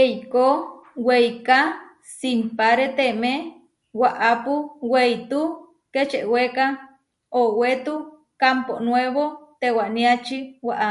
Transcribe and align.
Eikó 0.00 0.46
weiká 1.06 1.58
simpáreteme 2.16 3.32
waʼápu 4.00 4.54
weitú 4.92 5.40
Kečewéka, 5.92 6.66
owetú 7.40 7.94
Kámpo 8.40 8.72
Nuébo 8.86 9.24
tewániači 9.60 10.38
waʼá. 10.66 10.90